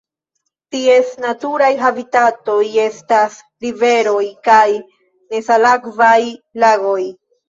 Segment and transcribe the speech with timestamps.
[0.75, 4.63] Ties naturaj habitatoj estas riveroj kaj
[5.35, 6.17] nesalakvaj
[6.65, 6.99] lagoj.